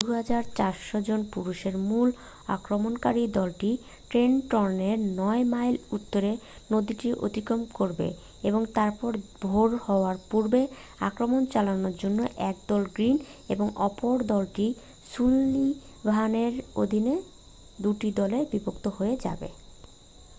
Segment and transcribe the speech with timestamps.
[0.03, 2.07] 2,400 জন পুরুষের মূল
[2.55, 3.71] আক্রমণকারী দলটি
[4.09, 6.31] ট্রেনটনের নয় মাইল উত্তরে
[6.71, 8.07] নদীটি অতিক্রম করবে
[8.43, 10.61] এবং তারপরে ভোরের হওয়ার পূর্বে
[11.01, 12.19] আক্রমণ চালানোর জন্য
[12.49, 13.15] একদল গ্রীন
[13.49, 14.67] এবং অপরদলটি
[15.11, 17.15] সুলিভানের অধীনে
[17.79, 19.49] দুটি দলে বিভক্ত হয়ে যাবে